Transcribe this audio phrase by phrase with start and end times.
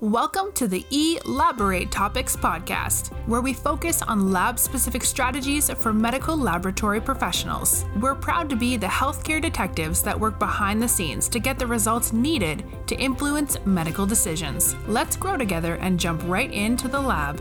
[0.00, 6.36] Welcome to the Elaborate Topics podcast, where we focus on lab specific strategies for medical
[6.36, 7.84] laboratory professionals.
[8.00, 11.68] We're proud to be the healthcare detectives that work behind the scenes to get the
[11.68, 14.74] results needed to influence medical decisions.
[14.88, 17.40] Let's grow together and jump right into the lab.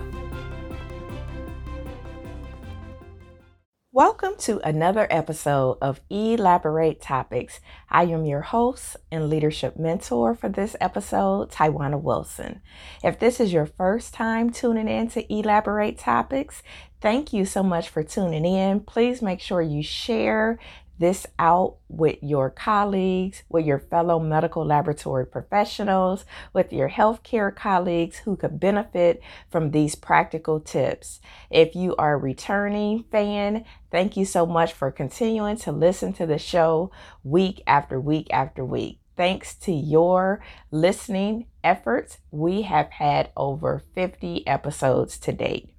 [3.95, 7.59] Welcome to another episode of Elaborate Topics.
[7.91, 12.63] I am your host and leadership mentor for this episode, Tywauna Wilson.
[13.03, 16.63] If this is your first time tuning in to Elaborate Topics,
[17.01, 18.79] thank you so much for tuning in.
[18.79, 20.57] Please make sure you share
[20.97, 28.19] this out with your colleagues, with your fellow medical laboratory professionals, with your healthcare colleagues
[28.19, 31.19] who could benefit from these practical tips.
[31.49, 36.25] If you are a returning fan, thank you so much for continuing to listen to
[36.25, 36.91] the show
[37.23, 38.99] week after week after week.
[39.15, 45.72] Thanks to your listening efforts, we have had over 50 episodes to date.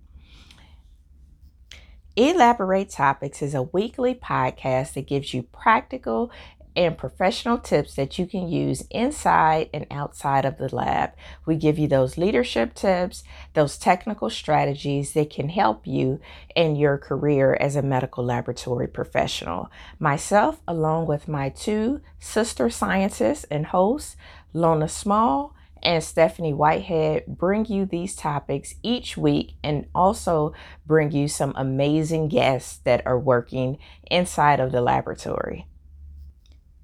[2.17, 6.31] Elaborate Topics is a weekly podcast that gives you practical
[6.77, 11.11] and professional tips that you can use inside and outside of the lab.
[11.45, 16.21] We give you those leadership tips, those technical strategies that can help you
[16.55, 19.69] in your career as a medical laboratory professional.
[19.99, 24.17] Myself, along with my two sister scientists and hosts,
[24.53, 25.53] Lona Small
[25.85, 30.53] and Stephanie Whitehead bring you these topics each week and also
[30.87, 33.79] bring you some amazing guests that are working
[34.11, 35.67] inside of the laboratory.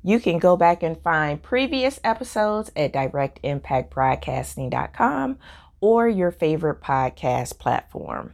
[0.03, 5.39] You can go back and find previous episodes at directimpactbroadcasting.com
[5.81, 8.33] or your favorite podcast platform.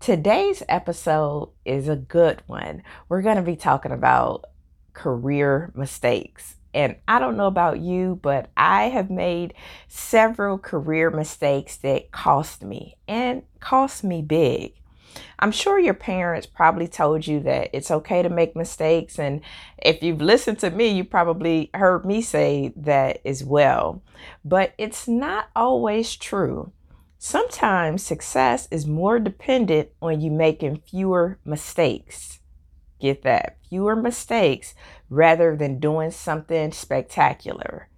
[0.00, 2.82] Today's episode is a good one.
[3.08, 4.44] We're going to be talking about
[4.92, 6.56] career mistakes.
[6.74, 9.54] And I don't know about you, but I have made
[9.86, 14.74] several career mistakes that cost me and cost me big.
[15.38, 19.18] I'm sure your parents probably told you that it's okay to make mistakes.
[19.18, 19.40] And
[19.78, 24.02] if you've listened to me, you probably heard me say that as well.
[24.44, 26.72] But it's not always true.
[27.18, 32.40] Sometimes success is more dependent on you making fewer mistakes.
[33.04, 33.58] Get that?
[33.68, 34.74] Fewer mistakes
[35.10, 37.90] rather than doing something spectacular.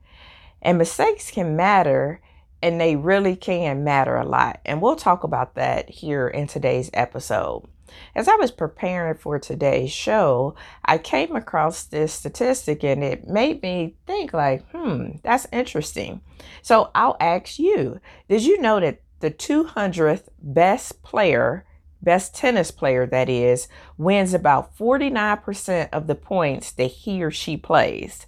[0.61, 2.21] And mistakes can matter
[2.61, 4.59] and they really can matter a lot.
[4.65, 7.69] And we'll talk about that here in today's episode.
[8.17, 13.63] As I was preparing for today's show, I came across this statistic and it made
[13.63, 16.21] me think like, hmm, that's interesting.
[16.63, 21.65] So I'll ask you, did you know that the 200th best player
[22.07, 23.67] best tennis player that is,
[23.99, 28.27] wins about 49% of the points that he or she plays.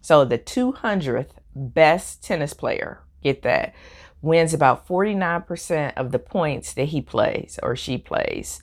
[0.00, 3.72] So the 200th best tennis player, get that,
[4.20, 8.60] wins about 49% of the points that he plays or she plays.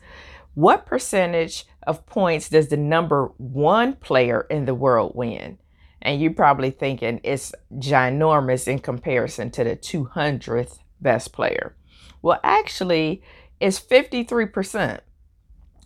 [0.54, 5.60] What percentage of points does the number one player in the world win?
[6.02, 11.78] And you're probably thinking it's ginormous in comparison to the 200th best player.
[12.22, 13.24] Well, actually,
[13.62, 15.00] is 53%.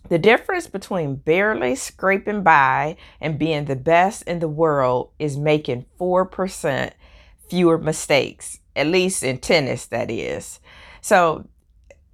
[0.08, 5.86] The difference between barely scraping by and being the best in the world is making
[6.00, 6.92] 4%
[7.48, 10.60] fewer mistakes, at least in tennis, that is.
[11.00, 11.48] So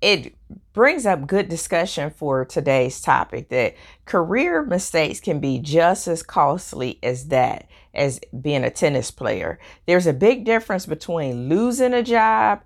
[0.00, 0.34] it
[0.73, 6.99] brings up good discussion for today's topic that career mistakes can be just as costly
[7.03, 9.61] as that, as being a tennis player.
[9.87, 12.62] There's a big difference between losing a job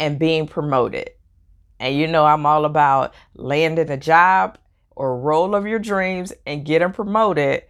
[0.00, 1.10] and being promoted.
[1.82, 4.56] And you know, I'm all about landing a job
[4.92, 7.64] or role of your dreams and getting promoted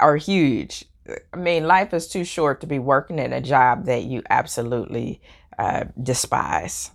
[0.00, 0.86] are huge.
[1.34, 5.20] I mean, life is too short to be working in a job that you absolutely
[5.58, 6.90] uh, despise.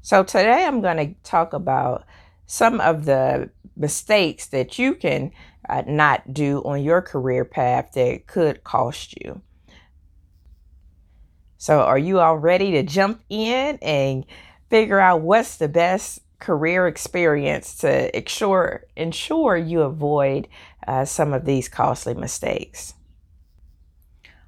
[0.00, 2.06] So, today I'm going to talk about
[2.46, 5.32] some of the mistakes that you can
[5.68, 9.42] uh, not do on your career path that could cost you.
[11.58, 14.24] So, are you all ready to jump in and
[14.72, 20.48] figure out what's the best career experience to ensure ensure you avoid
[20.88, 22.94] uh, some of these costly mistakes.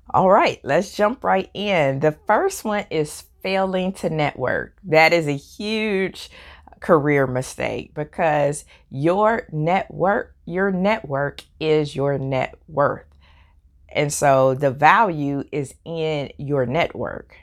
[0.08, 2.00] All right, let's jump right in.
[2.00, 4.78] The first one is failing to network.
[4.84, 6.30] That is a huge
[6.80, 13.04] career mistake because your network, your network is your net worth.
[13.90, 17.36] And so the value is in your network.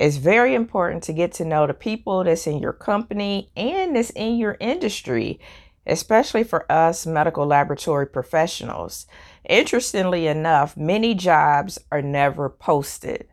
[0.00, 4.08] It's very important to get to know the people that's in your company and that's
[4.08, 5.38] in your industry,
[5.86, 9.06] especially for us medical laboratory professionals.
[9.46, 13.26] Interestingly enough, many jobs are never posted.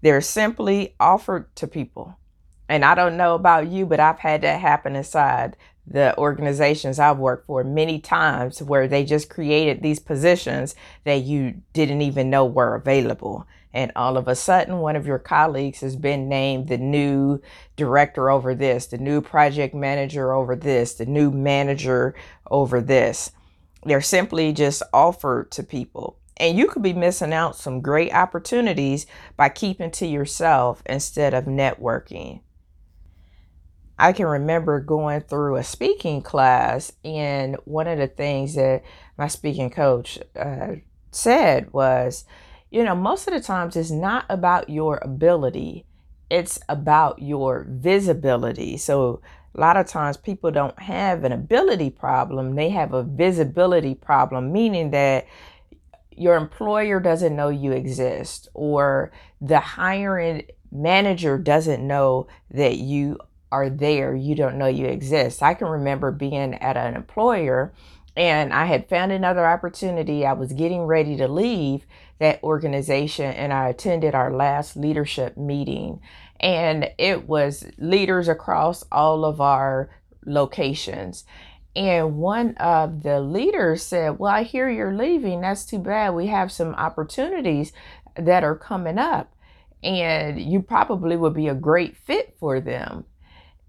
[0.00, 2.16] They're simply offered to people.
[2.66, 5.54] And I don't know about you, but I've had that happen inside
[5.86, 11.60] the organizations I've worked for many times where they just created these positions that you
[11.74, 13.46] didn't even know were available.
[13.74, 17.40] And all of a sudden, one of your colleagues has been named the new
[17.74, 22.14] director over this, the new project manager over this, the new manager
[22.48, 23.32] over this.
[23.84, 26.20] They're simply just offered to people.
[26.36, 29.06] And you could be missing out some great opportunities
[29.36, 32.42] by keeping to yourself instead of networking.
[33.98, 38.82] I can remember going through a speaking class, and one of the things that
[39.16, 40.76] my speaking coach uh,
[41.10, 42.24] said was,
[42.74, 45.86] you know, most of the times it's not about your ability,
[46.28, 48.76] it's about your visibility.
[48.78, 49.20] So,
[49.54, 54.52] a lot of times people don't have an ability problem, they have a visibility problem,
[54.52, 55.28] meaning that
[56.16, 60.42] your employer doesn't know you exist or the hiring
[60.72, 63.18] manager doesn't know that you
[63.52, 65.44] are there, you don't know you exist.
[65.44, 67.72] I can remember being at an employer
[68.16, 70.24] and I had found another opportunity.
[70.24, 71.86] I was getting ready to leave
[72.18, 76.00] that organization and I attended our last leadership meeting.
[76.38, 79.90] And it was leaders across all of our
[80.24, 81.24] locations.
[81.76, 85.40] And one of the leaders said, Well, I hear you're leaving.
[85.40, 86.14] That's too bad.
[86.14, 87.72] We have some opportunities
[88.16, 89.34] that are coming up,
[89.82, 93.06] and you probably would be a great fit for them.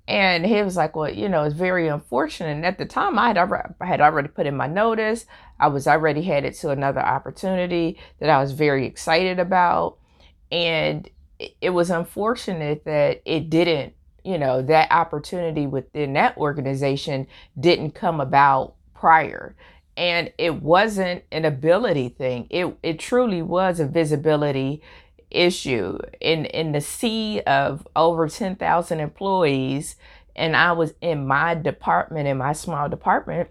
[0.08, 2.52] And he was like, Well, you know, it's very unfortunate.
[2.52, 5.26] And at the time, I had already, I had already put in my notice.
[5.60, 9.98] I was already headed to another opportunity that I was very excited about.
[10.52, 11.10] And
[11.62, 13.94] it was unfortunate that it didn't,
[14.24, 17.28] you know, that opportunity within that organization
[17.60, 19.56] didn't come about prior.
[19.98, 22.48] And it wasn't an ability thing.
[22.50, 24.82] It it truly was a visibility
[25.36, 29.96] issue in in the sea of over 10,000 employees
[30.36, 33.50] and I was in my department in my small department.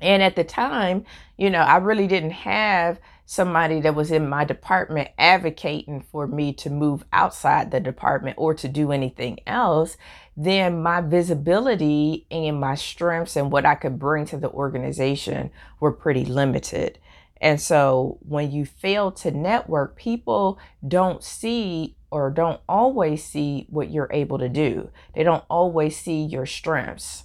[0.00, 1.04] And at the time
[1.36, 6.52] you know I really didn't have somebody that was in my department advocating for me
[6.52, 9.96] to move outside the department or to do anything else.
[10.36, 15.92] Then my visibility and my strengths and what I could bring to the organization were
[15.92, 16.98] pretty limited
[17.40, 23.90] and so when you fail to network, people don't see or don't always see what
[23.90, 24.90] you're able to do.
[25.14, 27.24] They don't always see your strengths.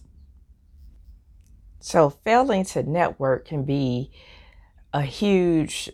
[1.80, 4.12] So failing to network can be
[4.94, 5.92] a huge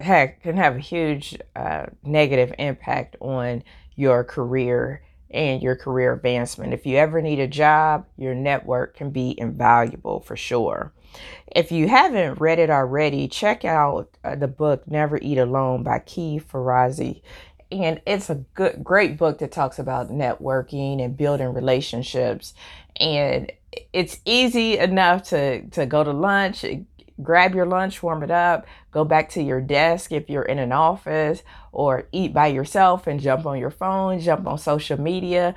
[0.00, 3.62] heck can have a huge uh, negative impact on
[3.94, 6.72] your career and your career advancement.
[6.72, 10.92] If you ever need a job, your network can be invaluable for sure.
[11.54, 16.00] If you haven't read it already, check out uh, the book Never Eat Alone by
[16.00, 17.22] Keith Ferrazzi.
[17.70, 22.54] And it's a good, great book that talks about networking and building relationships.
[22.96, 23.50] And
[23.92, 26.64] it's easy enough to, to go to lunch,
[27.22, 30.72] grab your lunch, warm it up, go back to your desk if you're in an
[30.72, 31.42] office,
[31.72, 35.54] or eat by yourself and jump on your phone, jump on social media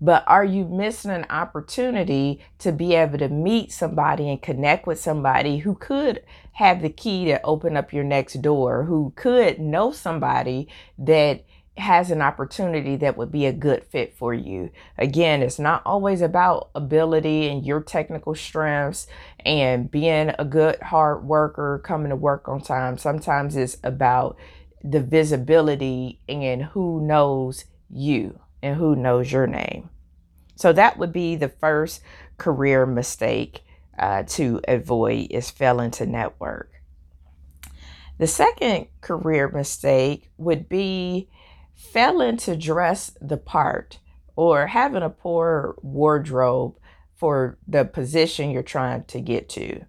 [0.00, 5.00] but are you missing an opportunity to be able to meet somebody and connect with
[5.00, 6.22] somebody who could
[6.52, 11.44] have the key to open up your next door, who could know somebody that
[11.78, 14.70] has an opportunity that would be a good fit for you?
[14.98, 19.06] Again, it's not always about ability and your technical strengths
[19.44, 22.98] and being a good hard worker, coming to work on time.
[22.98, 24.36] Sometimes it's about
[24.82, 29.90] the visibility and who knows you and who knows your name.
[30.56, 32.00] So that would be the first
[32.38, 33.62] career mistake
[33.98, 36.72] uh, to avoid is failing to network.
[38.18, 41.28] The second career mistake would be
[41.74, 43.98] failing to dress the part
[44.34, 46.76] or having a poor wardrobe
[47.14, 49.84] for the position you're trying to get to.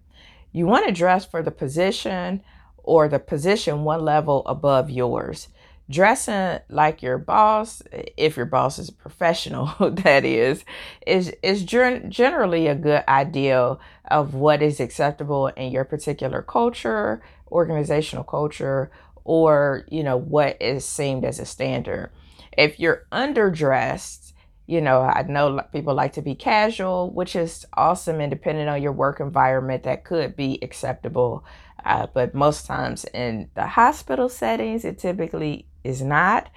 [0.52, 2.42] You want to dress for the position
[2.76, 5.48] or the position one level above yours
[5.90, 7.82] dressing like your boss
[8.16, 10.64] if your boss is a professional that is
[11.06, 13.78] is is generally a good idea
[14.10, 18.90] of what is acceptable in your particular culture organizational culture
[19.24, 22.10] or you know what is seen as a standard.
[22.56, 24.32] If you're underdressed
[24.66, 28.82] you know i know people like to be casual which is awesome and depending on
[28.82, 31.42] your work environment that could be acceptable
[31.86, 36.50] uh, but most times in the hospital settings it typically is not,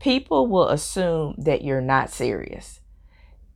[0.00, 2.80] people will assume that you're not serious.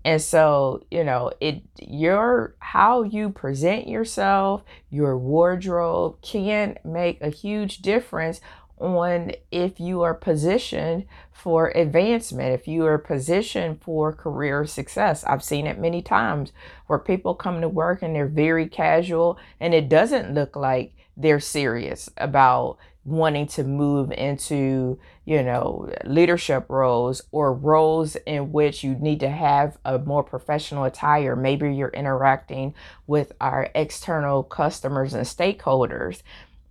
[0.05, 7.29] And so, you know, it your how you present yourself, your wardrobe can make a
[7.29, 8.41] huge difference
[8.79, 15.25] on if you are positioned for advancement, if you are positioned for career success.
[15.25, 16.53] I've seen it many times
[16.87, 21.41] where people come to work and they're very casual and it doesn't look like they're
[21.41, 28.95] serious about wanting to move into, you know, leadership roles or roles in which you
[28.95, 31.35] need to have a more professional attire.
[31.35, 32.75] Maybe you're interacting
[33.07, 36.23] with our external customers and stakeholders.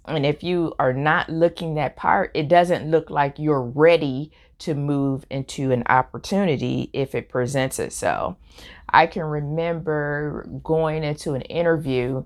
[0.06, 4.74] And if you are not looking that part, it doesn't look like you're ready to
[4.74, 8.38] move into an opportunity if it presents itself.
[8.90, 12.24] I can remember going into an interview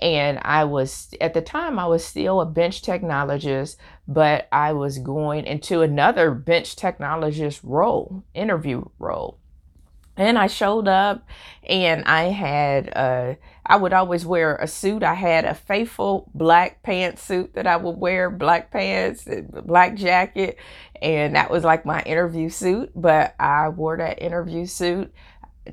[0.00, 3.76] and I was at the time I was still a bench technologist,
[4.08, 9.38] but I was going into another bench technologist role, interview role.
[10.16, 11.26] And I showed up
[11.66, 15.02] and I had uh I would always wear a suit.
[15.02, 19.28] I had a faithful black pantsuit that I would wear, black pants,
[19.64, 20.58] black jacket,
[21.00, 25.12] and that was like my interview suit, but I wore that interview suit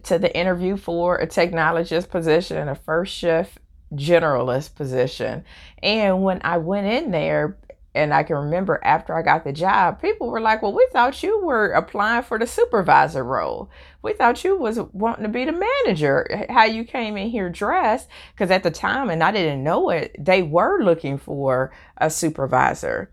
[0.04, 3.58] to the interview for a technologist position, a first shift
[3.94, 5.44] generalist position.
[5.82, 7.58] And when I went in there,
[7.96, 11.24] and I can remember after I got the job, people were like, "Well, we thought
[11.24, 13.72] you were applying for the supervisor role.
[14.04, 16.46] We thought you was wanting to be the manager.
[16.50, 20.16] How you came in here dressed?" Because at the time, and I didn't know it,
[20.20, 23.10] they were looking for a supervisor,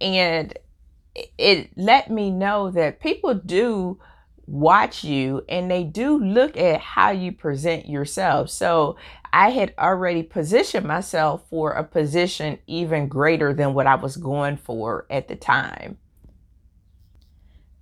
[0.00, 0.56] and
[1.36, 3.98] it let me know that people do
[4.46, 8.50] watch you and they do look at how you present yourself.
[8.50, 8.96] So
[9.32, 14.58] I had already positioned myself for a position even greater than what I was going
[14.58, 15.96] for at the time.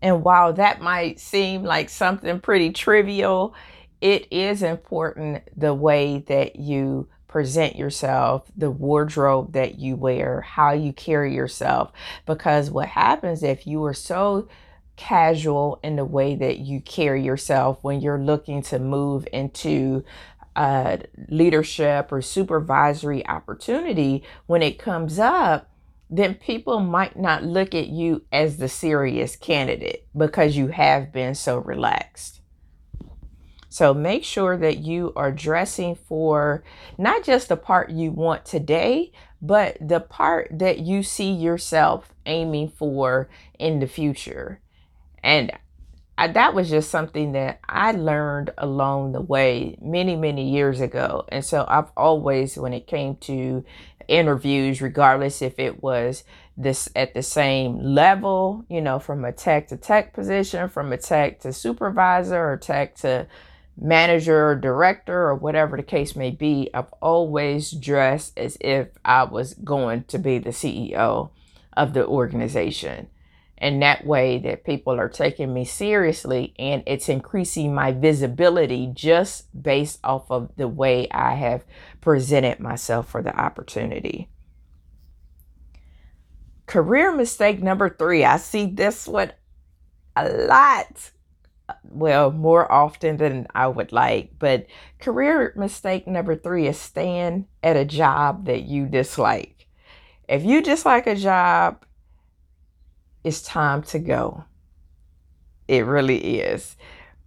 [0.02, 3.54] And while that might seem like something pretty trivial,
[4.00, 10.72] it is important the way that you present yourself, the wardrobe that you wear, how
[10.72, 11.92] you carry yourself.
[12.26, 14.48] Because what happens if you are so
[14.96, 20.04] casual in the way that you carry yourself when you're looking to move into
[20.56, 25.70] uh, leadership or supervisory opportunity, when it comes up,
[26.08, 31.34] then people might not look at you as the serious candidate because you have been
[31.34, 32.40] so relaxed.
[33.68, 36.64] So make sure that you are dressing for
[36.98, 42.70] not just the part you want today, but the part that you see yourself aiming
[42.70, 43.30] for
[43.60, 44.60] in the future.
[45.22, 45.52] And
[46.20, 51.24] I, that was just something that I learned along the way many, many years ago.
[51.30, 53.64] And so I've always, when it came to
[54.06, 56.24] interviews, regardless if it was
[56.58, 60.98] this at the same level, you know, from a tech to tech position, from a
[60.98, 63.26] tech to supervisor or tech to
[63.80, 69.24] manager or director or whatever the case may be, I've always dressed as if I
[69.24, 71.30] was going to be the CEO
[71.74, 73.08] of the organization
[73.60, 79.46] and that way that people are taking me seriously and it's increasing my visibility just
[79.62, 81.64] based off of the way I have
[82.00, 84.30] presented myself for the opportunity.
[86.66, 88.24] Career mistake number three.
[88.24, 89.32] I see this one
[90.16, 91.10] a lot.
[91.84, 94.38] Well, more often than I would like.
[94.38, 94.66] But
[95.00, 99.66] career mistake number three is staying at a job that you dislike.
[100.28, 101.84] If you dislike a job
[103.24, 104.44] it's time to go.
[105.68, 106.76] It really is.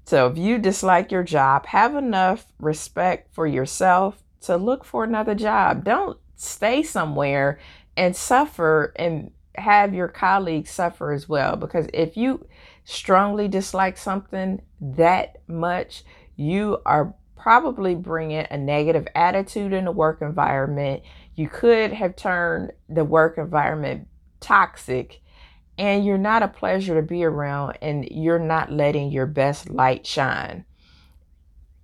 [0.05, 5.35] So if you dislike your job, have enough respect for yourself to look for another
[5.35, 5.85] job.
[5.85, 7.59] Don't stay somewhere
[7.95, 11.55] and suffer and have your colleagues suffer as well.
[11.55, 12.45] Because if you
[12.83, 16.03] strongly dislike something that much,
[16.35, 21.03] you are probably bringing a negative attitude in the work environment.
[21.35, 24.07] You could have turned the work environment
[24.39, 25.21] toxic
[25.77, 30.05] and you're not a pleasure to be around and you're not letting your best light
[30.05, 30.65] shine.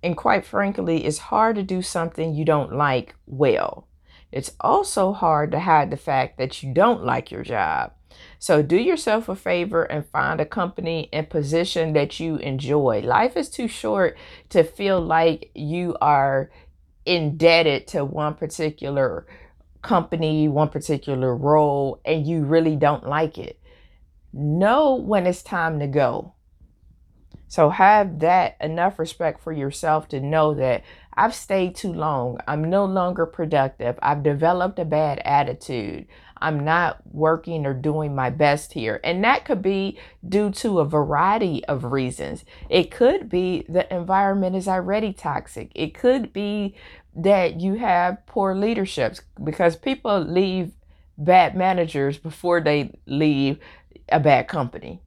[0.02, 3.86] And quite frankly, it's hard to do something you don't like well.
[4.32, 7.92] It's also hard to hide the fact that you don't like your job.
[8.38, 13.00] So do yourself a favor and find a company and position that you enjoy.
[13.04, 14.16] Life is too short
[14.50, 16.50] to feel like you are
[17.04, 19.26] indebted to one particular
[19.82, 23.59] company, one particular role, and you really don't like it
[24.32, 26.34] know when it's time to go.
[27.48, 30.84] So have that enough respect for yourself to know that
[31.14, 32.38] I've stayed too long.
[32.46, 33.98] I'm no longer productive.
[34.00, 36.06] I've developed a bad attitude.
[36.40, 39.00] I'm not working or doing my best here.
[39.02, 42.44] And that could be due to a variety of reasons.
[42.68, 45.72] It could be the environment is already toxic.
[45.74, 46.76] It could be
[47.16, 50.70] that you have poor leaderships because people leave
[51.18, 53.58] bad managers before they leave
[54.10, 55.00] a bad company.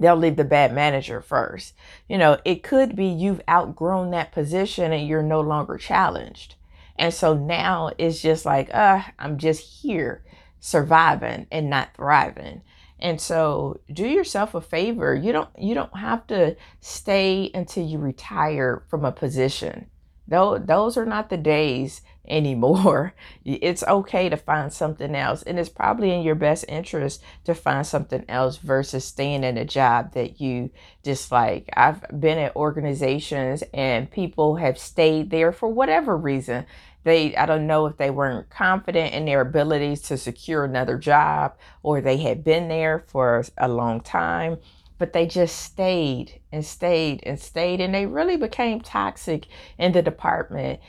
[0.00, 1.74] They'll leave the bad manager first.
[2.08, 6.54] You know, it could be you've outgrown that position and you're no longer challenged.
[6.96, 10.24] And so now it's just like, uh, I'm just here
[10.60, 12.62] surviving and not thriving.
[13.00, 15.14] And so do yourself a favor.
[15.14, 19.88] You don't you don't have to stay until you retire from a position.
[20.26, 23.14] Those, those are not the days anymore.
[23.44, 25.42] It's okay to find something else.
[25.42, 29.64] And it's probably in your best interest to find something else versus staying in a
[29.64, 30.70] job that you
[31.02, 31.70] dislike.
[31.74, 36.66] I've been at organizations and people have stayed there for whatever reason
[37.04, 41.56] they i don't know if they weren't confident in their abilities to secure another job
[41.82, 44.58] or they had been there for a long time
[44.98, 49.46] but they just stayed and stayed and stayed and they really became toxic
[49.78, 50.80] in the department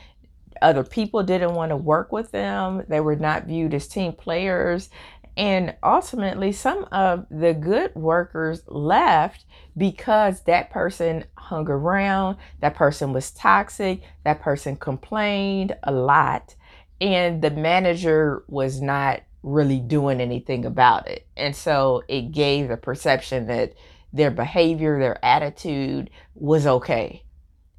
[0.62, 4.90] other people didn't want to work with them they were not viewed as team players
[5.36, 9.44] and ultimately, some of the good workers left
[9.76, 16.54] because that person hung around, that person was toxic, that person complained a lot,
[17.00, 21.26] and the manager was not really doing anything about it.
[21.36, 23.72] And so it gave the perception that
[24.12, 27.22] their behavior, their attitude was okay.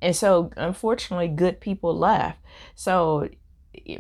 [0.01, 2.39] And so, unfortunately, good people left.
[2.75, 3.29] So,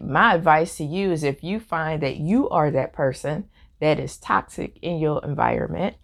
[0.01, 4.17] my advice to you is if you find that you are that person that is
[4.17, 5.95] toxic in your environment,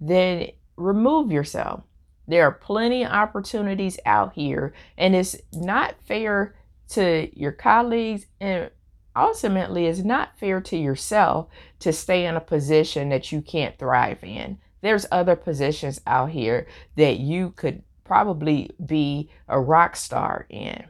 [0.00, 1.82] then remove yourself.
[2.26, 6.54] There are plenty of opportunities out here, and it's not fair
[6.90, 8.70] to your colleagues, and
[9.14, 11.48] ultimately, it's not fair to yourself
[11.80, 14.58] to stay in a position that you can't thrive in.
[14.80, 20.84] There's other positions out here that you could probably be a rock star in.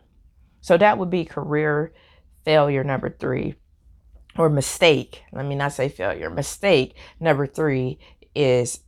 [0.61, 1.93] So that would be career
[2.45, 3.55] failure number three
[4.37, 5.23] or mistake.
[5.33, 6.31] Let me not say failure.
[6.31, 7.99] Mistake number three
[8.35, 8.81] is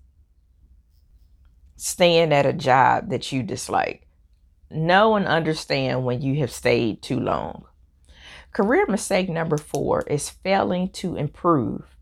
[1.77, 4.07] staying at a job that you dislike.
[4.71, 7.67] Know and understand when you have stayed too long.
[8.53, 11.96] Career mistake number four is failing to improve.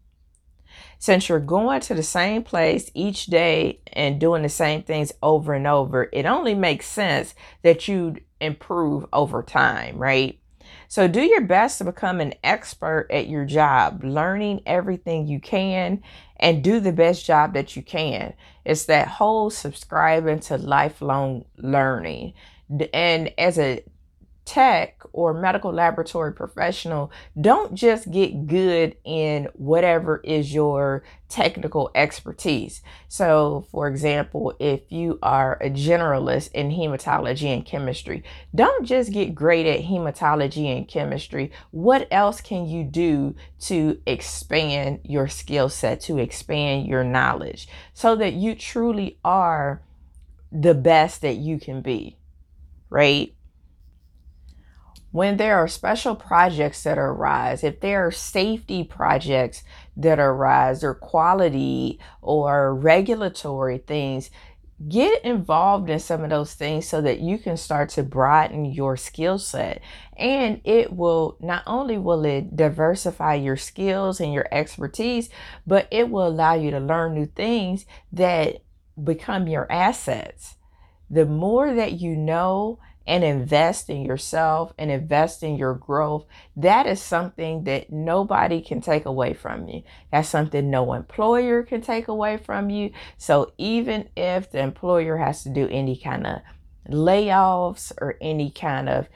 [1.04, 5.52] Since you're going to the same place each day and doing the same things over
[5.52, 10.40] and over, it only makes sense that you improve over time, right?
[10.88, 16.02] So do your best to become an expert at your job, learning everything you can
[16.36, 18.32] and do the best job that you can.
[18.64, 22.32] It's that whole subscribing to lifelong learning.
[22.94, 23.84] And as a
[24.44, 32.82] tech or medical laboratory professional, don't just get good in whatever is your technical expertise.
[33.08, 38.22] So, for example, if you are a generalist in hematology and chemistry,
[38.54, 41.50] don't just get great at hematology and chemistry.
[41.70, 48.14] What else can you do to expand your skill set, to expand your knowledge, so
[48.16, 49.82] that you truly are
[50.52, 52.18] the best that you can be?
[52.90, 53.34] Right?
[55.14, 59.62] When there are special projects that arise, if there are safety projects
[59.96, 64.28] that arise, or quality or regulatory things,
[64.88, 68.96] get involved in some of those things so that you can start to broaden your
[68.96, 69.80] skill set.
[70.16, 75.30] And it will not only will it diversify your skills and your expertise
[75.64, 78.64] but it will allow you to learn new things that
[79.00, 80.56] become your assets.
[81.08, 86.24] The more that you know and invest in yourself and invest in your growth,
[86.56, 89.82] that is something that nobody can take away from you.
[90.10, 92.92] That's something no employer can take away from you.
[93.18, 96.40] So even if the employer has to do any kind of
[96.88, 99.08] layoffs or any kind of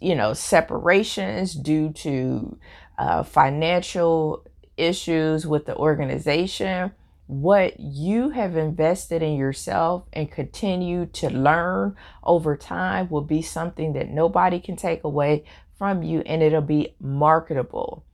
[0.00, 2.58] you know separations due to
[2.98, 4.44] uh, financial
[4.76, 6.92] issues with the organization
[7.26, 13.94] what you have invested in yourself and continue to learn over time will be something
[13.94, 15.44] that nobody can take away
[15.78, 18.04] from you and it'll be marketable.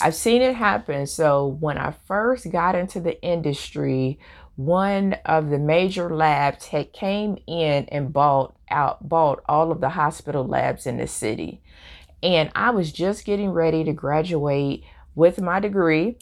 [0.00, 1.06] I've seen it happen.
[1.06, 4.18] So when I first got into the industry,
[4.56, 9.90] one of the major labs had came in and bought out bought all of the
[9.90, 11.62] hospital labs in the city.
[12.22, 16.18] And I was just getting ready to graduate with my degree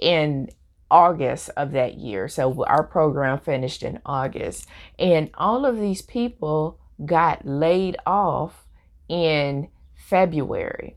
[0.00, 0.50] and
[0.92, 2.28] August of that year.
[2.28, 4.68] So our program finished in August.
[4.98, 8.66] And all of these people got laid off
[9.08, 10.96] in February.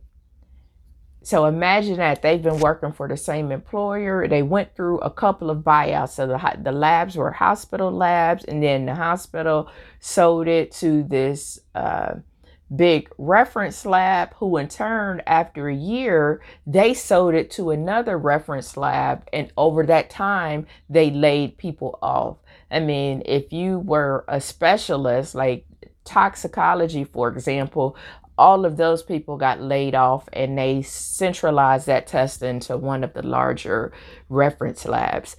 [1.23, 4.27] So imagine that they've been working for the same employer.
[4.27, 6.09] They went through a couple of buyouts.
[6.09, 11.57] So the, the labs were hospital labs, and then the hospital sold it to this
[11.73, 12.15] uh,
[12.73, 18.75] big reference lab, who in turn, after a year, they sold it to another reference
[18.77, 19.27] lab.
[19.31, 22.37] And over that time, they laid people off.
[22.71, 25.65] I mean, if you were a specialist, like
[26.03, 27.95] toxicology, for example,
[28.37, 33.13] all of those people got laid off and they centralized that testing to one of
[33.13, 33.93] the larger
[34.27, 35.37] reference labs.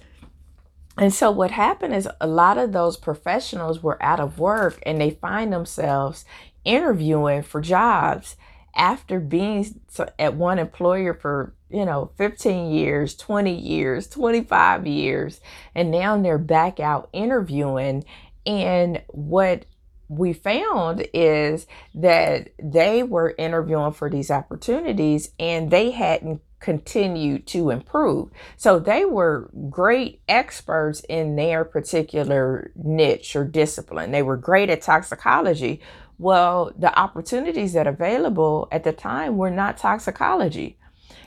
[0.97, 4.99] And so what happened is a lot of those professionals were out of work and
[4.99, 6.25] they find themselves
[6.67, 8.35] interviewing for jobs
[8.75, 9.79] after being
[10.19, 15.41] at one employer for, you know, 15 years, 20 years, 25 years,
[15.73, 18.03] and now they're back out interviewing
[18.45, 19.65] and what
[20.09, 27.69] we found is that they were interviewing for these opportunities and they hadn't continued to
[27.69, 28.29] improve.
[28.55, 34.11] So they were great experts in their particular niche or discipline.
[34.11, 35.81] They were great at toxicology.
[36.17, 40.77] Well, the opportunities that available at the time were not toxicology.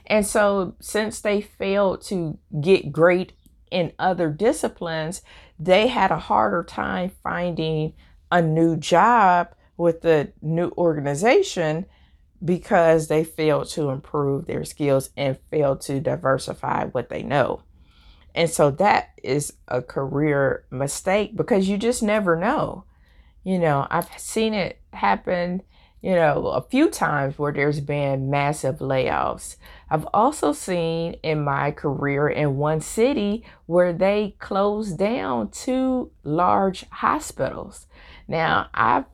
[0.07, 3.33] And so since they failed to get great
[3.71, 5.23] in other disciplines,
[5.59, 7.93] they had a harder time finding
[8.33, 11.87] a new job with the new organization
[12.45, 17.63] because they failed to improve their skills and failed to diversify what they know.
[18.35, 22.85] And so that is a career mistake because you just never know.
[23.43, 25.63] You know, I've seen it happen,
[26.03, 29.57] you know, a few times where there's been massive layoffs.
[29.89, 36.85] I've also seen in my career in one city where they closed down two large
[36.91, 37.87] hospitals.
[38.29, 39.07] Now, I've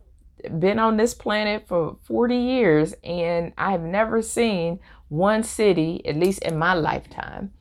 [0.58, 6.42] been on this planet for 40 years and I've never seen one city, at least
[6.42, 7.52] in my lifetime,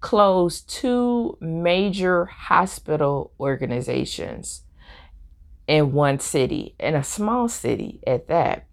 [0.00, 4.62] close two major hospital organizations
[5.68, 8.64] in one city, in a small city at that.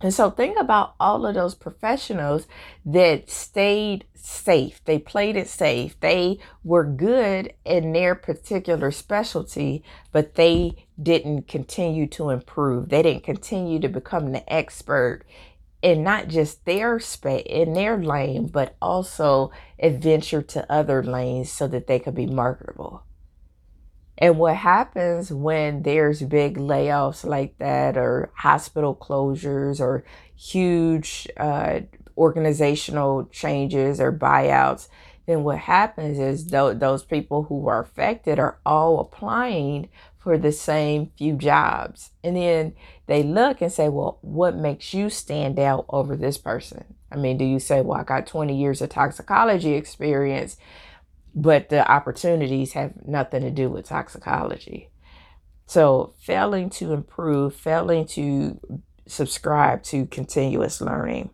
[0.00, 2.46] And so think about all of those professionals
[2.84, 4.82] that stayed safe.
[4.84, 5.98] They played it safe.
[6.00, 12.88] They were good in their particular specialty, but they didn't continue to improve.
[12.88, 15.22] They didn't continue to become the expert
[15.80, 21.68] in not just their space in their lane, but also adventure to other lanes so
[21.68, 23.02] that they could be marketable.
[24.18, 31.80] And what happens when there's big layoffs like that, or hospital closures, or huge uh,
[32.16, 34.88] organizational changes or buyouts,
[35.26, 40.52] then what happens is th- those people who are affected are all applying for the
[40.52, 42.10] same few jobs.
[42.24, 42.74] And then
[43.06, 46.84] they look and say, well, what makes you stand out over this person?
[47.12, 50.56] I mean, do you say, well, I got 20 years of toxicology experience?
[51.36, 54.90] But the opportunities have nothing to do with toxicology.
[55.66, 58.58] So, failing to improve, failing to
[59.06, 61.30] subscribe to continuous learning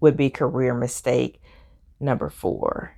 [0.00, 1.42] would be career mistake
[1.98, 2.96] number four.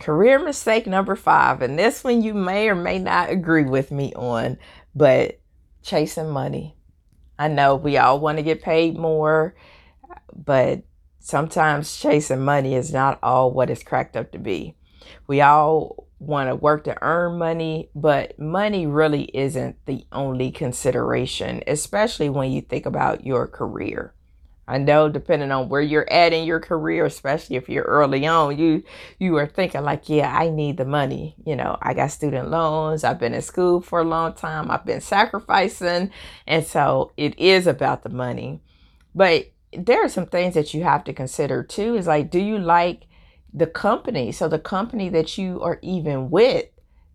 [0.00, 4.12] Career mistake number five, and this one you may or may not agree with me
[4.14, 4.58] on,
[4.94, 5.38] but
[5.82, 6.76] chasing money.
[7.38, 9.54] I know we all want to get paid more,
[10.34, 10.82] but
[11.24, 14.76] sometimes chasing money is not all what it's cracked up to be.
[15.26, 21.62] We all want to work to earn money, but money really isn't the only consideration,
[21.66, 24.12] especially when you think about your career.
[24.68, 28.58] I know depending on where you're at in your career, especially if you're early on,
[28.58, 28.82] you
[29.18, 31.36] you are thinking like, yeah, I need the money.
[31.46, 34.84] You know, I got student loans, I've been in school for a long time, I've
[34.84, 36.10] been sacrificing,
[36.46, 38.60] and so it is about the money.
[39.14, 42.58] But there are some things that you have to consider too is like do you
[42.58, 43.06] like
[43.52, 44.32] the company?
[44.32, 46.66] So the company that you are even with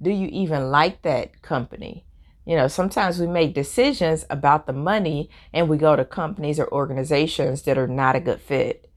[0.02, 2.06] do you even like that company?
[2.45, 6.72] You know sometimes we make decisions about the money and we go to companies or
[6.72, 8.89] organizations that are not a good fit.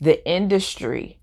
[0.00, 1.18] The industry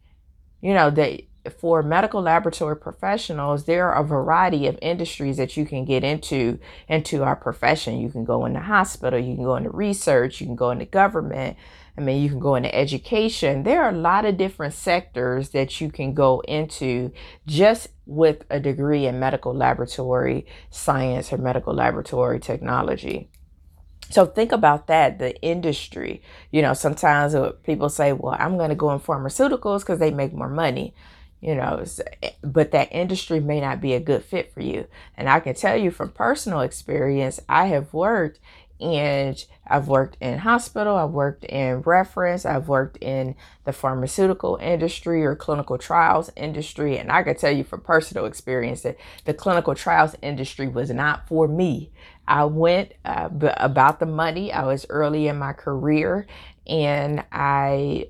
[0.62, 5.65] you know that for medical laboratory professionals, there are a variety of industries that you
[5.65, 7.99] can get into into our profession.
[7.99, 11.58] You can go into hospital, you can go into research, you can go into government.
[11.97, 13.63] I mean, you can go into education.
[13.63, 17.12] There are a lot of different sectors that you can go into
[17.45, 23.29] just with a degree in medical laboratory science or medical laboratory technology.
[24.10, 26.21] So think about that, the industry.
[26.51, 30.12] You know, sometimes uh, people say, well, I'm going to go in pharmaceuticals because they
[30.12, 30.93] make more money
[31.43, 31.84] you know
[32.41, 35.75] but that industry may not be a good fit for you and i can tell
[35.75, 38.39] you from personal experience i have worked
[38.84, 45.23] and I've worked in hospital, I've worked in reference, I've worked in the pharmaceutical industry
[45.25, 49.73] or clinical trials industry, and I can tell you from personal experience that the clinical
[49.73, 51.91] trials industry was not for me.
[52.27, 54.51] I went uh, b- about the money.
[54.51, 56.27] I was early in my career
[56.67, 58.08] and I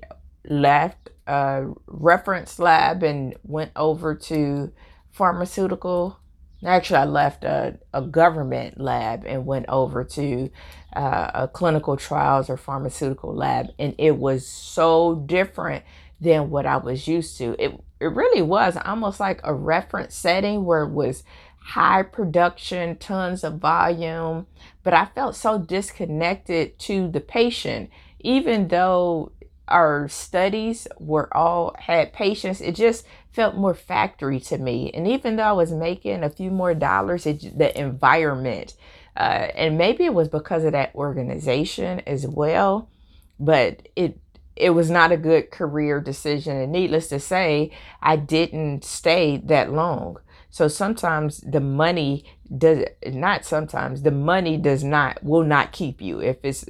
[0.48, 4.72] left a reference lab and went over to
[5.10, 6.18] pharmaceutical.
[6.64, 10.50] Actually, I left a, a government lab and went over to
[10.96, 15.84] uh, a clinical trials or pharmaceutical lab, and it was so different
[16.20, 17.54] than what I was used to.
[17.58, 21.22] It it really was almost like a reference setting where it was
[21.58, 24.46] high production, tons of volume,
[24.82, 27.88] but I felt so disconnected to the patient,
[28.20, 29.32] even though
[29.68, 34.90] our studies were all had patients, it just felt more factory to me.
[34.92, 38.74] And even though I was making a few more dollars, it, the environment,
[39.16, 42.90] uh, and maybe it was because of that organization as well,
[43.38, 44.18] but it
[44.56, 46.56] it was not a good career decision.
[46.56, 50.18] And needless to say, I didn't stay that long.
[50.50, 52.24] So sometimes the money
[52.56, 56.64] does not sometimes the money does not will not keep you if it's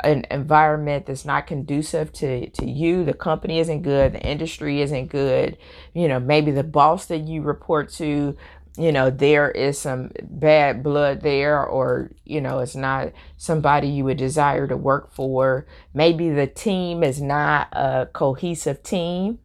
[0.00, 3.04] an environment that's not conducive to to you.
[3.04, 4.12] The company isn't good.
[4.14, 5.58] The industry isn't good.
[5.94, 8.36] You know maybe the boss that you report to
[8.76, 14.04] you know there is some bad blood there or you know it's not somebody you
[14.04, 15.66] would desire to work for.
[15.94, 19.40] Maybe the team is not a cohesive team.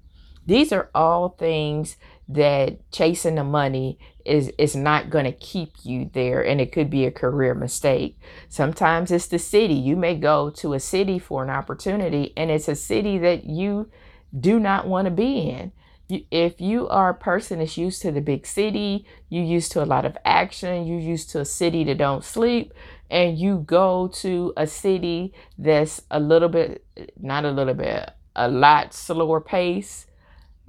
[0.46, 1.96] These are all things
[2.28, 6.90] that chasing the money is is not going to keep you there and it could
[6.90, 8.20] be a career mistake.
[8.50, 9.74] Sometimes it's the city.
[9.74, 13.90] You may go to a city for an opportunity and it's a city that you
[14.38, 15.72] do not want to be in.
[16.10, 19.86] If you are a person that's used to the big city you used to a
[19.86, 22.74] lot of action you used to a city that don't sleep
[23.10, 26.86] and you go to a city that's a little bit
[27.20, 30.06] not a little bit a lot slower pace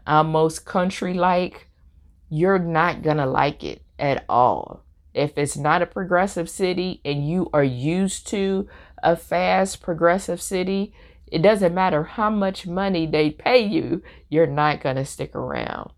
[0.06, 1.68] almost country like,
[2.34, 4.82] you're not going to like it at all.
[5.14, 8.68] If it's not a progressive city and you are used to
[9.04, 10.92] a fast progressive city,
[11.30, 15.92] it doesn't matter how much money they pay you, you're not going to stick around.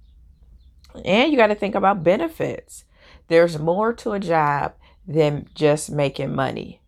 [1.06, 2.84] And you got to think about benefits.
[3.28, 4.74] There's more to a job
[5.08, 6.82] than just making money.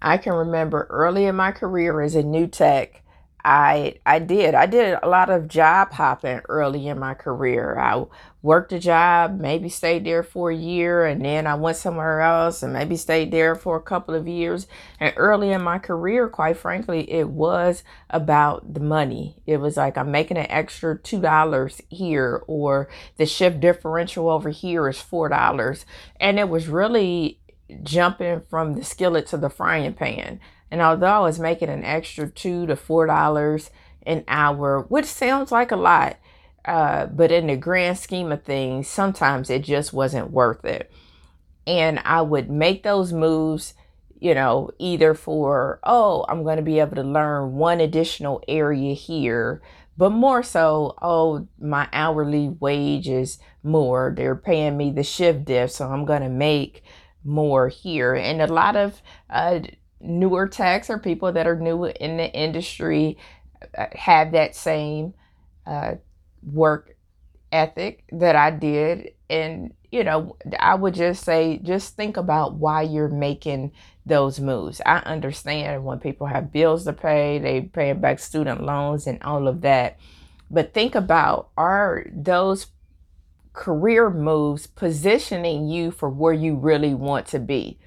[0.00, 3.02] I can remember early in my career as a new tech,
[3.46, 4.56] I I did.
[4.56, 7.78] I did a lot of job hopping early in my career.
[7.78, 8.04] I
[8.42, 12.64] worked a job, maybe stayed there for a year, and then I went somewhere else
[12.64, 14.66] and maybe stayed there for a couple of years.
[14.98, 19.36] And early in my career, quite frankly, it was about the money.
[19.46, 24.50] It was like I'm making an extra two dollars here, or the shift differential over
[24.50, 25.86] here is four dollars,
[26.18, 27.38] and it was really
[27.84, 30.40] jumping from the skillet to the frying pan.
[30.70, 33.70] And although I was making an extra two to four dollars
[34.04, 36.16] an hour, which sounds like a lot,
[36.64, 40.90] uh, but in the grand scheme of things, sometimes it just wasn't worth it.
[41.66, 43.74] And I would make those moves,
[44.18, 48.94] you know, either for, oh, I'm going to be able to learn one additional area
[48.94, 49.62] here,
[49.96, 54.12] but more so, oh, my hourly wage is more.
[54.16, 56.82] They're paying me the shift diff, so I'm going to make
[57.24, 58.14] more here.
[58.14, 59.00] And a lot of
[59.30, 59.60] uh,
[60.00, 63.18] newer techs or people that are new in the industry
[63.76, 65.14] uh, have that same
[65.66, 65.94] uh,
[66.42, 66.96] work
[67.52, 69.12] ethic that I did.
[69.28, 73.72] And, you know, I would just say, just think about why you're making
[74.04, 74.80] those moves.
[74.86, 79.48] I understand when people have bills to pay, they pay back student loans and all
[79.48, 79.98] of that.
[80.50, 82.68] But think about are those
[83.52, 87.78] career moves positioning you for where you really want to be?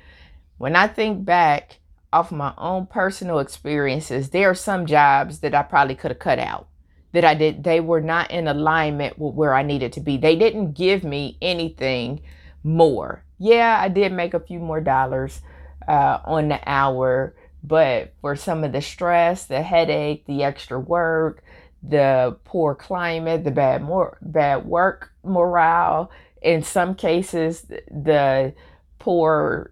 [0.58, 1.80] When I think back,
[2.12, 6.40] off my own personal experiences, there are some jobs that I probably could have cut
[6.40, 6.68] out
[7.12, 7.64] that I did.
[7.64, 10.18] They were not in alignment with where I needed to be.
[10.18, 12.22] They didn't give me anything
[12.64, 13.24] more.
[13.38, 15.42] Yeah, I did make a few more dollars
[15.88, 21.44] uh, on the hour, but for some of the stress, the headache, the extra work,
[21.82, 28.54] the poor climate, the bad more bad work morale, in some cases, the
[29.00, 29.72] poor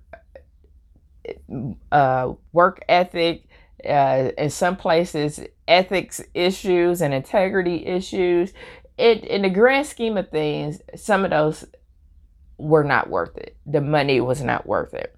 [1.91, 3.47] uh, work ethic,
[3.87, 8.53] uh, in some places, ethics issues and integrity issues.
[8.97, 11.65] It, in the grand scheme of things, some of those
[12.57, 13.55] were not worth it.
[13.65, 15.15] The money was not worth it.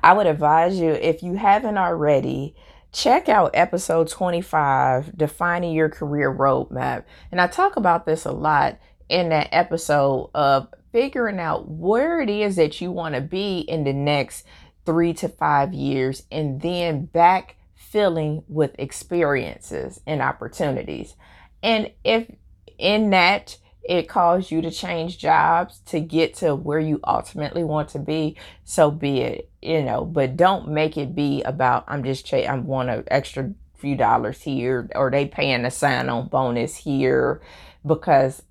[0.00, 2.54] I would advise you, if you haven't already,
[2.92, 7.04] check out episode 25 Defining Your Career Roadmap.
[7.30, 8.78] And I talk about this a lot
[9.08, 13.84] in that episode of figuring out where it is that you want to be in
[13.84, 14.46] the next
[14.86, 21.14] three to five years and then back filling with experiences and opportunities.
[21.62, 22.30] And if
[22.78, 27.88] in that, it caused you to change jobs to get to where you ultimately want
[27.90, 32.26] to be, so be it, you know, but don't make it be about I'm just
[32.26, 36.76] ch- I want an extra few dollars here or they paying a sign on bonus
[36.76, 37.40] here
[37.86, 38.42] because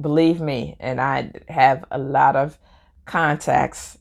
[0.00, 2.58] believe me, and I have a lot of
[3.04, 3.97] contacts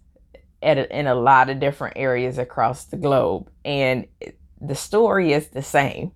[0.62, 4.08] at a, in a lot of different areas across the globe and
[4.60, 6.12] the story is the same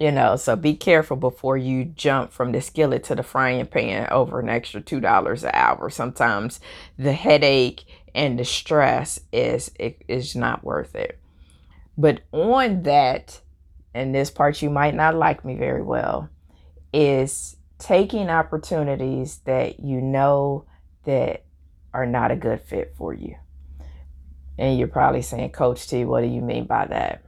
[0.00, 4.06] you know, so be careful before you jump from the skillet to the frying pan
[4.12, 5.90] over an extra two dollars an hour.
[5.90, 6.60] Sometimes
[6.96, 11.18] the headache and the stress is it is not worth it.
[11.96, 13.40] But on that,
[13.92, 16.30] and this part you might not like me very well,
[16.92, 20.64] is taking opportunities that you know
[21.06, 21.44] that
[21.92, 23.34] are not a good fit for you.
[24.58, 27.22] And you're probably saying, Coach T, what do you mean by that?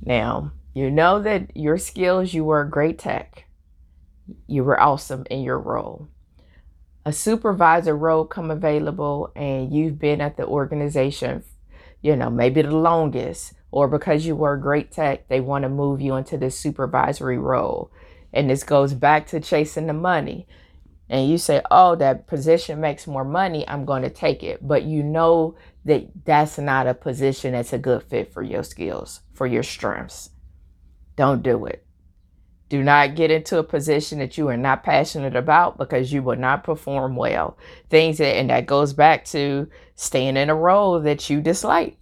[0.00, 3.44] Now, you know that your skills, you were a great tech.
[4.46, 6.08] You were awesome in your role.
[7.04, 11.44] A supervisor role come available and you've been at the organization,
[12.02, 16.00] you know, maybe the longest, or because you were great tech, they want to move
[16.00, 17.90] you into this supervisory role.
[18.32, 20.46] And this goes back to chasing the money.
[21.08, 24.66] And you say, oh, that position makes more money, I'm going to take it.
[24.66, 25.54] But you know
[25.86, 30.30] that that's not a position that's a good fit for your skills, for your strengths.
[31.16, 31.84] Don't do it.
[32.68, 36.36] Do not get into a position that you are not passionate about because you will
[36.36, 37.56] not perform well.
[37.88, 41.96] Things that, and that goes back to staying in a role that you dislike.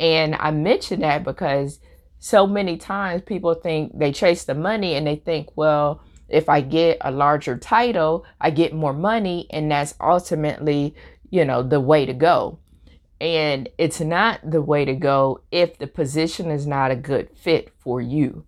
[0.00, 1.78] And I mention that because
[2.18, 6.62] so many times people think they chase the money and they think, well, if I
[6.62, 10.94] get a larger title, I get more money, and that's ultimately,
[11.28, 12.58] you know, the way to go.
[13.22, 17.72] And it's not the way to go if the position is not a good fit
[17.78, 18.44] for you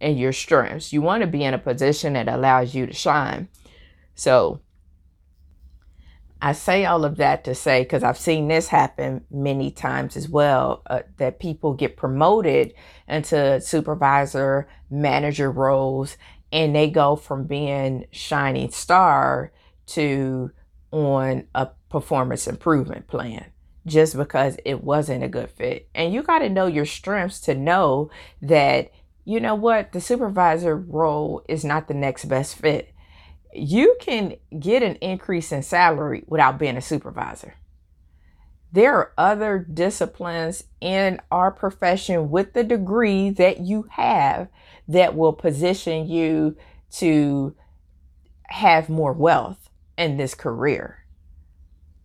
[0.00, 0.92] and your strengths.
[0.92, 3.46] You want to be in a position that allows you to shine.
[4.16, 4.62] So
[6.42, 10.28] I say all of that to say, because I've seen this happen many times as
[10.28, 12.74] well, uh, that people get promoted
[13.06, 16.16] into supervisor, manager roles,
[16.50, 19.52] and they go from being shining star
[19.86, 20.50] to
[20.90, 23.52] on a performance improvement plan
[23.86, 25.88] just because it wasn't a good fit.
[25.94, 28.10] And you got to know your strengths to know
[28.42, 28.90] that,
[29.24, 32.92] you know what, the supervisor role is not the next best fit.
[33.54, 37.54] You can get an increase in salary without being a supervisor.
[38.72, 44.48] There are other disciplines in our profession with the degree that you have
[44.88, 46.56] that will position you
[46.90, 47.54] to
[48.48, 51.05] have more wealth in this career.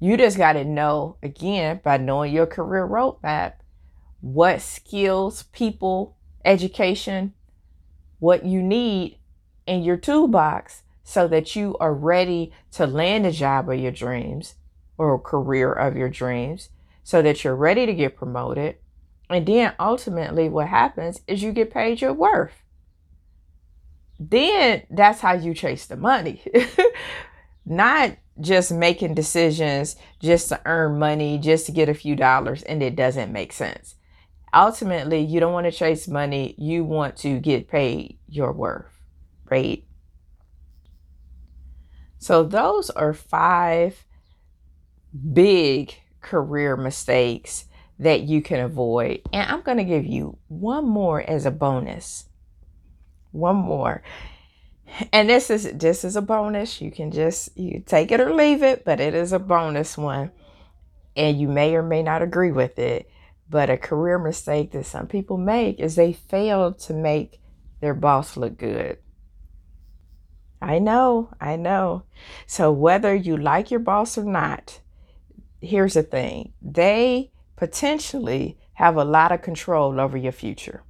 [0.02, 3.54] You just got to know, again, by knowing your career roadmap,
[4.20, 7.34] what skills, people, education,
[8.18, 9.20] what you need
[9.68, 14.56] in your toolbox so that you are ready to land a job of your dreams
[14.98, 16.70] or career of your dreams
[17.04, 18.78] so that you're ready to get promoted.
[19.30, 22.64] And then ultimately, what happens is you get paid your worth.
[24.20, 26.42] Then that's how you chase the money.
[27.66, 32.82] Not just making decisions just to earn money, just to get a few dollars, and
[32.84, 33.96] it doesn't make sense.
[34.54, 39.00] Ultimately, you don't want to chase money, you want to get paid your worth,
[39.50, 39.84] right?
[42.18, 44.06] So, those are five
[45.34, 47.66] big career mistakes
[48.00, 49.22] that you can avoid.
[49.32, 52.26] And I'm going to give you one more as a bonus.
[53.32, 54.04] One more
[55.14, 56.82] and this is this is a bonus.
[56.82, 60.32] You can just you take it or leave it but it is a bonus one.
[61.16, 63.10] And you may or may not agree with it
[63.50, 67.40] but a career mistake that some people make is they fail to make
[67.82, 68.98] their boss look good.
[70.62, 72.04] I know i know.
[72.46, 74.80] So whether you like your boss or not
[75.62, 76.54] here's the thing.
[76.62, 80.84] They potentially have a lot of control over your future.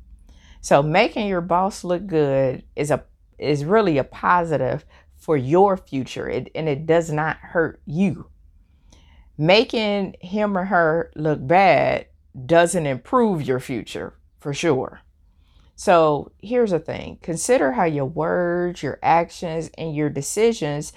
[0.62, 3.04] So making your boss look good is a
[3.41, 4.86] is really a positive
[5.17, 8.27] for your future it, and it does not hurt you.
[9.38, 12.08] Making him or her look bad
[12.46, 15.02] doesn't improve your future for sure.
[15.75, 20.94] So here's the thing consider how your words, your actions, and your decisions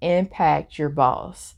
[0.00, 1.54] impact your boss.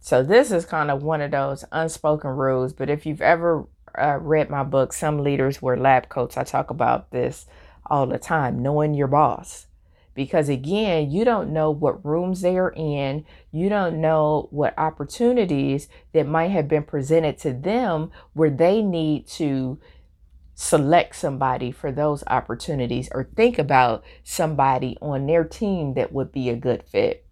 [0.00, 3.66] So this is kind of one of those unspoken rules, but if you've ever
[3.98, 7.46] uh, read my book, Some Leaders Wear Lab Coats, I talk about this
[7.86, 9.66] all the time, knowing your boss.
[10.14, 15.88] Because again, you don't know what rooms they are in, you don't know what opportunities
[16.12, 19.80] that might have been presented to them where they need to
[20.54, 26.48] select somebody for those opportunities or think about somebody on their team that would be
[26.48, 27.26] a good fit.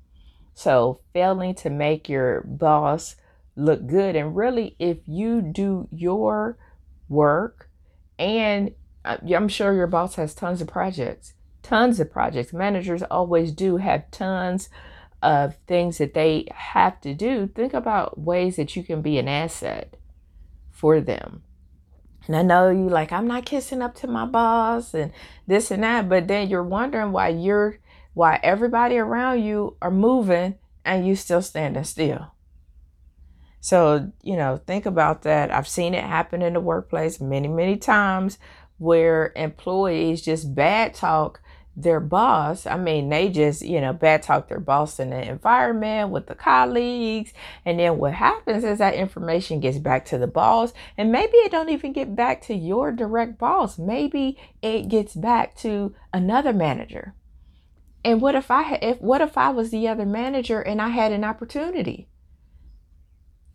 [0.54, 3.16] So, failing to make your boss
[3.56, 6.58] look good, and really, if you do your
[7.08, 7.70] work,
[8.18, 8.72] and
[9.04, 12.52] I'm sure your boss has tons of projects, tons of projects.
[12.52, 14.68] Managers always do have tons
[15.22, 17.46] of things that they have to do.
[17.46, 19.96] Think about ways that you can be an asset
[20.70, 21.42] for them.
[22.26, 25.12] And I know you like, I'm not kissing up to my boss and
[25.46, 27.78] this and that, but then you're wondering why you're
[28.14, 32.32] why everybody around you are moving and you still standing still.
[33.60, 35.52] So, you know, think about that.
[35.52, 38.38] I've seen it happen in the workplace many, many times
[38.82, 41.40] where employees just bad talk
[41.74, 42.66] their boss.
[42.66, 46.34] I mean, they just, you know, bad talk their boss in the environment with the
[46.34, 47.32] colleagues.
[47.64, 50.72] And then what happens is that information gets back to the boss.
[50.98, 53.78] And maybe it don't even get back to your direct boss.
[53.78, 57.14] Maybe it gets back to another manager.
[58.04, 61.12] And what if I if what if I was the other manager and I had
[61.12, 62.08] an opportunity?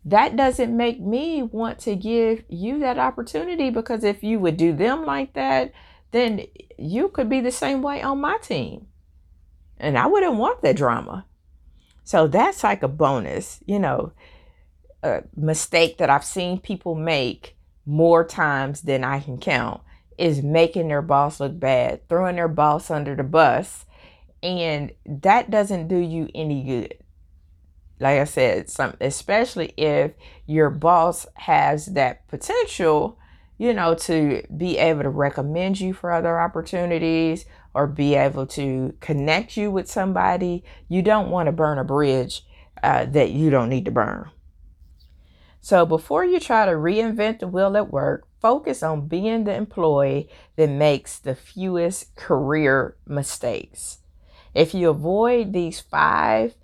[0.08, 4.72] That doesn't make me want to give you that opportunity because if you would do
[4.72, 5.72] them like that,
[6.12, 6.46] then
[6.78, 8.86] you could be the same way on my team.
[9.76, 11.26] And I wouldn't want that drama.
[12.04, 14.12] So that's like a bonus, you know,
[15.02, 17.54] a mistake that I've seen people make
[17.84, 19.82] more times than I can count
[20.16, 23.84] is making their boss look bad, throwing their boss under the bus.
[24.42, 26.94] And that doesn't do you any good.
[28.00, 30.12] Like I said, some especially if
[30.46, 33.18] your boss has that potential
[33.58, 37.44] you know, to be able to recommend you for other opportunities
[37.74, 40.64] or be able to connect you with somebody.
[40.88, 42.46] You don't want to burn a bridge
[42.82, 44.30] uh, that you don't need to burn.
[45.60, 50.30] So before you try to reinvent the wheel at work, focus on being the employee
[50.54, 53.98] that makes the fewest career mistakes.
[54.54, 56.54] If you avoid these five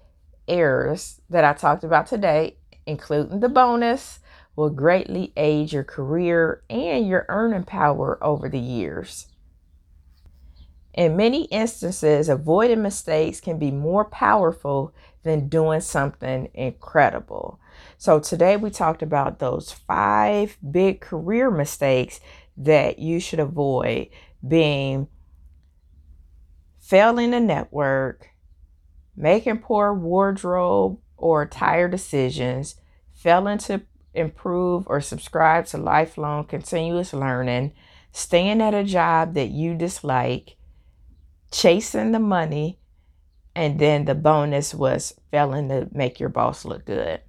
[0.49, 4.20] errors that I talked about today, including the bonus,
[4.57, 9.26] will greatly aid your career and your earning power over the years.
[10.95, 17.59] In many instances, avoiding mistakes can be more powerful than doing something incredible.
[17.99, 22.20] So, today we talked about those five big career mistakes
[22.57, 24.09] that you should avoid
[24.47, 25.09] being
[26.78, 28.28] failing a network,
[29.16, 32.76] making poor wardrobe or attire decisions,
[33.12, 37.72] failing to improve or subscribe to lifelong continuous learning,
[38.12, 40.56] staying at a job that you dislike,
[41.50, 42.78] chasing the money,
[43.54, 47.20] and then the bonus was failing to make your boss look good.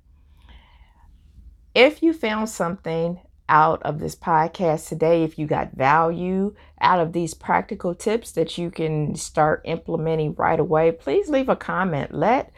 [1.74, 7.14] If you found something out of this podcast today, if you got value out of
[7.14, 12.14] these practical tips that you can start implementing right away, please leave a comment.
[12.14, 12.52] Let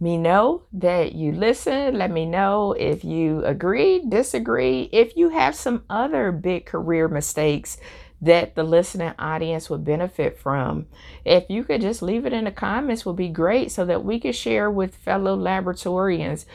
[0.00, 1.96] me know that you listen.
[1.96, 7.78] Let me know if you agree, disagree, if you have some other big career mistakes
[8.22, 10.86] that the listening audience would benefit from.
[11.24, 14.20] If you could just leave it in the comments would be great so that we
[14.20, 16.46] could share with fellow laboratorians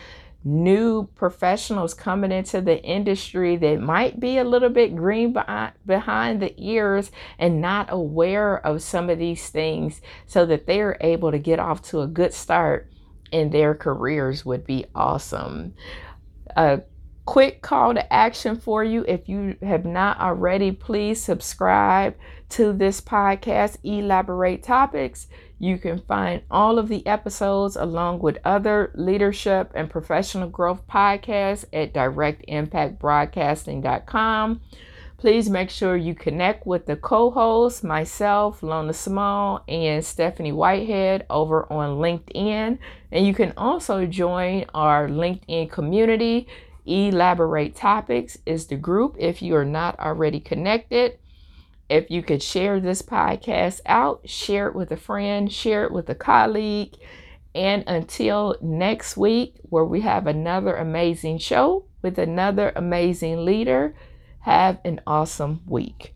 [0.43, 5.35] new professionals coming into the industry that might be a little bit green
[5.85, 11.31] behind the ears and not aware of some of these things so that they're able
[11.31, 12.89] to get off to a good start
[13.31, 15.73] in their careers would be awesome.
[16.55, 16.81] A
[17.27, 22.15] quick call to action for you if you have not already, please subscribe
[22.47, 25.27] to this podcast, Elaborate Topics.
[25.59, 31.65] You can find all of the episodes along with other leadership and professional growth podcasts
[31.73, 34.61] at directimpactbroadcasting.com.
[35.17, 41.25] Please make sure you connect with the co hosts, myself, Lona Small, and Stephanie Whitehead
[41.29, 42.77] over on LinkedIn.
[43.11, 46.47] And you can also join our LinkedIn community.
[46.87, 51.19] Elaborate Topics is the group if you are not already connected.
[51.89, 56.09] If you could share this podcast out, share it with a friend, share it with
[56.09, 56.95] a colleague.
[57.55, 63.95] And until next week, where we have another amazing show with another amazing leader.
[64.41, 66.13] Have an awesome week.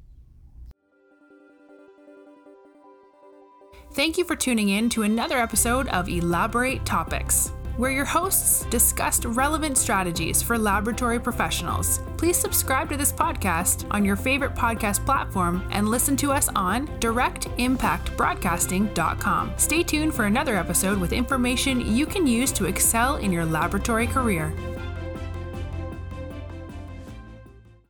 [3.94, 9.26] Thank you for tuning in to another episode of Elaborate Topics, where your hosts discussed
[9.26, 12.00] relevant strategies for laboratory professionals.
[12.18, 16.88] Please subscribe to this podcast on your favorite podcast platform and listen to us on
[17.00, 19.54] directimpactbroadcasting.com.
[19.58, 24.08] Stay tuned for another episode with information you can use to excel in your laboratory
[24.08, 24.54] career.